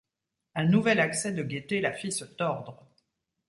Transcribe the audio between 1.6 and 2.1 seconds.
la